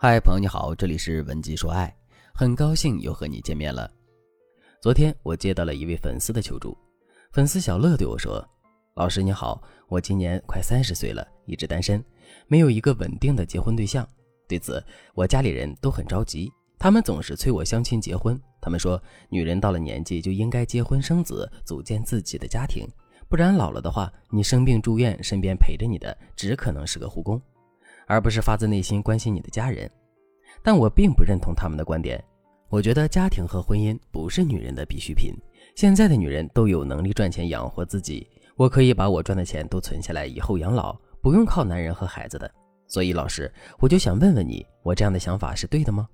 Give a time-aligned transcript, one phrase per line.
[0.00, 1.92] 嗨，朋友你好，这里是文姬说爱，
[2.32, 3.90] 很高兴又和你见面了。
[4.80, 6.78] 昨天我接到了一位粉丝的求助，
[7.32, 8.48] 粉丝小乐对我说
[8.94, 12.00] ：“老师你好，我今年快三十岁了，一直单身，
[12.46, 14.08] 没有一个稳定的结婚对象。
[14.46, 14.80] 对此，
[15.14, 18.40] 我家里人都很着急，他们总是催我相亲结婚。
[18.60, 22.86] 他们说，女人到了年纪就应该结婚生子，组建自己的家庭，
[23.28, 27.42] 不然老了的话，你生病住院，身边陪着你的只可能是个护工。”
[28.08, 29.88] 而不是发自内心关心你的家人，
[30.62, 32.22] 但我并不认同他们的观点。
[32.70, 35.32] 我觉得家庭和婚姻不是女人的必需品。
[35.76, 38.26] 现在的女人都有能力赚钱养活自己，
[38.56, 42.50] 我可以把我赚的钱都存下来，以后养老，不用靠男人和孩子的。
[42.86, 46.08] 所以，老师，我就想问问你，我这样的想法是对的吗？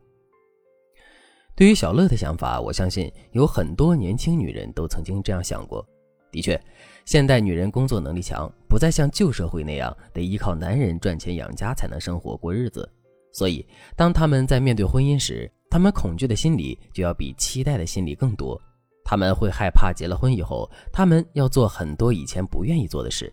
[1.56, 5.86] 对于小乐的想法，我相信有很多年轻女人都曾经这样想过。
[6.34, 6.60] 的确，
[7.04, 12.90] 现代女人工作能力强，不再像旧社会那样得依靠男人赚钱养家才能生活过日子。
[13.32, 13.64] 所以，
[13.94, 18.60] 当他们在面对婚姻时，他们恐惧的心理就要比期待的心理更多。
[19.04, 23.32] 他们会害怕结了婚以后，他们要做很多以前不愿意做的事，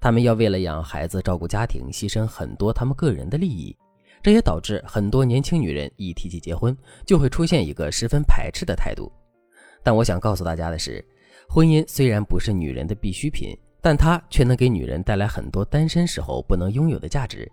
[0.00, 3.76] 他们要为了养孩子、照顾家庭，牺牲很多他们个人的利益。
[4.20, 9.12] 这也导致很多年轻女人一提起结婚，就会出现一个十分排斥的态度。
[9.84, 11.04] 但我想告诉大家的是。
[11.54, 17.46] 婚姻虽然不是女人的必需品，但它却能给女人带来很多单身时候不能拥有的价值。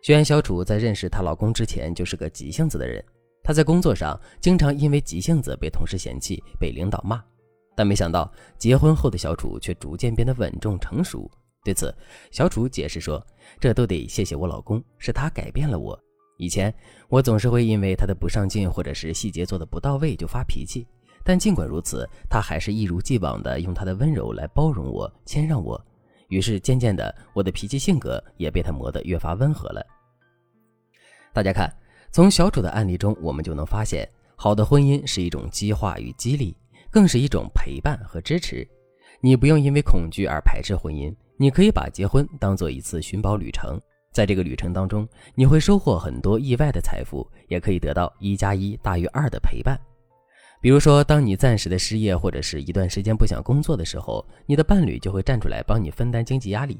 [0.00, 3.04] 学员小楚在认识她老公之前就是个急性子的人，
[3.42, 7.20] 她在工作上经常因为急性子被同事嫌弃、被领导骂。
[7.74, 11.28] 但没想到结婚后的小楚却逐渐变得稳重成熟。
[11.64, 11.92] 对此，
[12.30, 13.20] 小楚解释说
[13.58, 16.00] ：“这都得谢谢我老公，是他改变了我。
[16.38, 16.72] 以前
[17.08, 20.86] 我总是会因为他的不上进或者是细节做的不到位就发脾气。”
[21.26, 25.84] 但尽管如此，他还是一如既往的用他的温柔来包容我、谦让我。
[26.28, 29.84] 于是渐渐的，我的脾气性格也被他磨得越发温和了。
[31.32, 31.68] 大家看，
[32.12, 36.56] 从小主的案例中，我们就能发现，好的婚姻是一种激化与激励，
[36.92, 38.64] 更是一种陪伴和支持。
[39.20, 43.80] 你不用因为恐惧而排斥婚姻，你可以把结婚当做一次寻宝旅程。
[44.12, 49.76] 在这个旅程当中，你会收获很多意外的财富，也可以得到一加一大于二的陪伴。
[50.66, 56.76] 比如说，当你暂时的失业或者是一段时间不想工作的时候，你的伴侣就会站出来帮你分担经济压力。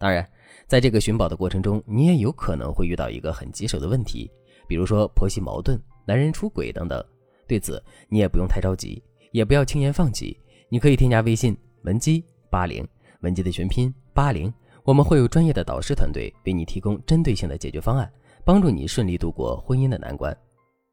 [0.00, 0.28] 当然，
[0.66, 4.28] 在这个寻宝的过程中，你也有可能会遇到一个很棘手的问题，
[4.66, 7.00] 比如说婆媳矛盾、男人出轨等等。
[7.46, 10.36] 对此，你也不用太着急，也不要轻言放弃。
[10.68, 12.84] 你可以添加微信文姬八零，
[13.20, 14.52] 文姬的全拼八零，
[14.82, 18.12] 我们会有专业的导师团队为你提供针对性的解决方案，
[18.44, 20.36] 帮助你顺利度过婚姻的难关。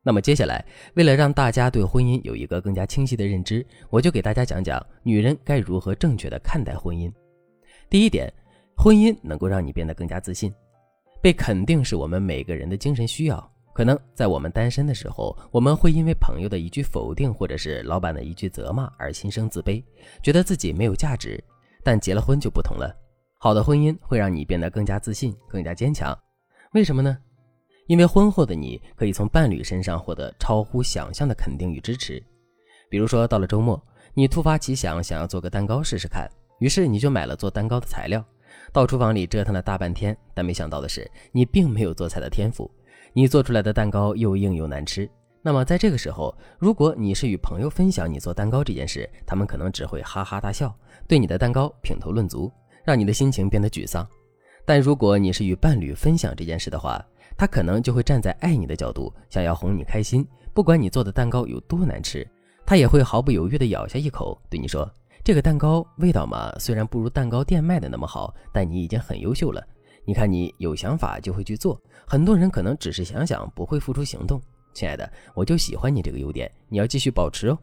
[0.07, 0.63] 那么接下来，
[0.93, 7.11] 为了让大家对婚姻有一个更加清晰的认知，我就给大家讲讲女人该如何正确的看待婚姻。
[7.89, 8.33] 第一点，
[8.77, 10.49] 婚姻能够让你变得更加自信。
[11.21, 13.51] 被肯定是我们每个人的精神需要。
[13.73, 19.83] 可能在我们单身的时候，我们会因为朋友的一句否定，或者是老板的一句责骂而心生自卑，
[20.23, 21.43] 觉得自己没有价值。
[21.83, 22.95] 但结了婚就不同了，
[23.39, 26.17] 好的婚姻会让你变得更加自信，更加坚强。
[26.71, 27.17] 为什么呢？
[27.87, 32.21] 因为婚后的你可以从伴侣身上获得超乎想象的肯定与支持，
[32.89, 33.81] 比如说到了周末，
[34.13, 38.23] 你突发奇想想要做个蛋糕试试看，于是你就买了做蛋糕的材料，
[38.71, 42.69] 到厨房里折腾了大半天，但没想到的是，你并没有做菜的天赋，
[43.13, 45.09] 你做出来的蛋糕又硬又难吃。
[45.41, 50.75] 那么在这个时候，如果你是与朋友分享你做蛋糕这件事，他们可能只会哈哈大笑，
[51.07, 52.51] 对你的蛋糕品头论足，
[52.83, 54.05] 让你的心情变得沮丧。
[54.67, 57.01] 但如果你是与伴侣分享这件事的话，
[57.37, 60.27] 他可能就会站在爱你的角度，想要哄你开心。
[60.53, 62.27] 不管你做的蛋糕有多难吃，
[62.65, 64.91] 他也会毫不犹豫地咬下一口，对你说
[65.23, 69.65] ：“这个蛋糕味道嘛，虽然不如蛋糕店卖的那么好，但你已经很优秀了。
[70.03, 74.41] 你看你有想法就会去做，很多人可能只是想想，不会付出行动。
[74.73, 77.57] 亲爱的，我就喜欢你这个优点，你要继续保持哦。”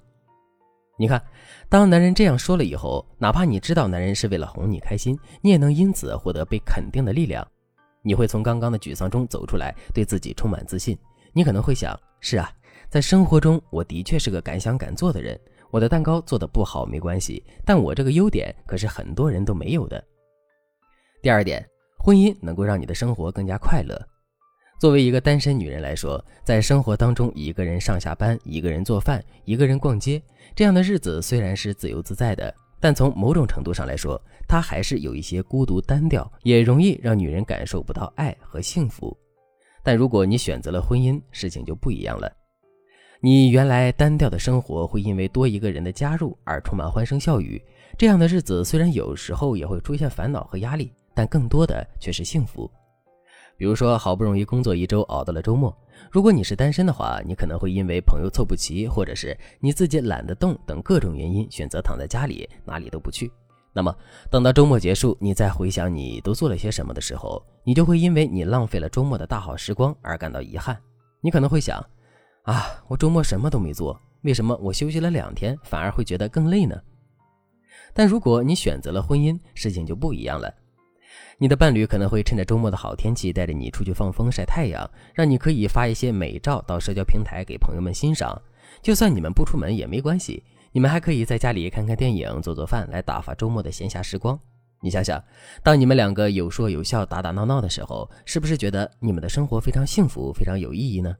[0.97, 1.21] 你看，
[1.69, 7.47] 当男人这样说了以后，哪怕你知道男人是为了哄你开心，你也能因此获得被肯定的力量。
[8.03, 10.97] 你会从刚刚的沮丧中走出来，对自己充满自信。
[11.33, 12.48] 你可能会想：是啊，
[12.89, 15.39] 在生活中我的确是个敢想敢做的人。
[15.71, 20.03] 我的蛋糕做的不好没关系，但我这个优点可是很多人都没有的。
[21.21, 21.66] 第二点，
[21.98, 24.01] 婚姻能够让你的生活更加快乐。
[24.78, 30.21] 作为一个单身女人来说，在生活当中，一个人上下班，一个人做饭，一个人逛街，
[30.54, 32.54] 这样的日子虽然是自由自在的。
[32.80, 39.16] 但从某种程度上来说，它还是有一些孤独单调，也容易让女人感受不到爱和幸福。
[39.82, 42.30] 但如果你选择了婚姻，事情就不一样了。
[43.21, 47.62] 你原来单调的生活会因为多一个人的加入而充满欢声笑语，
[47.97, 52.71] 这样的日子虽然有时候也会出现烦恼和压力，但更多的却是幸福。
[53.56, 55.77] 比如说，好不容易工作一周熬到了周末，
[56.10, 63.30] 如果你是单身的话，你可能会因为朋友凑不齐，或者是你自己懒得动等各种原因，选择躺在家里哪里都不去。
[63.72, 63.97] 那么，
[64.30, 70.77] 等到周末结束，你再回想你都做了些什么的时候，你就会因为你浪费了周末的大好时光而感到遗憾。
[71.21, 71.84] 你可能会想，
[72.42, 76.77] 啊，我周末什么都没做，为什么我休息了两天反而会觉得更累呢？
[77.92, 80.53] 但如果你选择了婚姻，事情就不一样了。
[81.39, 88.41] 你的伴侣可能会趁着周末的好天气，带着你出去放风晒太阳，让你可以发一些美照到社交平台给朋友们欣赏。
[88.83, 90.43] 就算你们不出门也没关系。
[90.72, 94.37] 你们还可以在家里看看电影、做做饭，来打发周末的闲暇时光。
[94.81, 95.22] 你想想，
[95.63, 101.15] 当你们两个有说有笑、打打闹闹的时候，是不是觉得你们的生活非常幸福、非常有意义呢？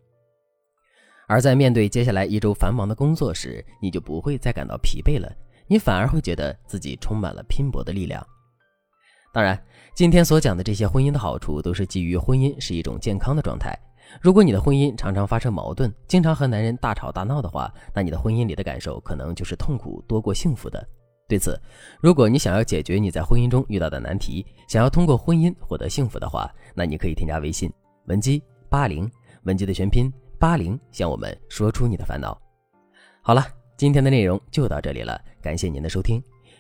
[1.29, 5.32] 而在面对接下来一周繁忙的工作时，你就不会再感到疲惫了，
[5.69, 8.26] 你反而会觉得自己充满了拼搏的力量。
[9.32, 9.56] 当然，
[9.94, 13.73] 今天所讲的这些婚姻的好处，都是基于婚姻是一种健康的状态。
[14.20, 20.85] 如果你的婚姻常常发生矛盾，经常和男人大吵大闹的话，那你的婚姻里的感受可能就是痛苦多过幸福的。
[21.29, 21.56] 对此，
[22.00, 27.73] 如果你想要解决你在婚姻中遇到的难题，想要通过婚姻获得幸福的话，那你可以添加微信
[28.06, 29.08] 文姬八零，
[29.44, 32.37] 文姬的全拼八零，向我们说出你的烦恼。
[33.23, 36.20] 好了，今天的内容就到这里了，感谢您的收听。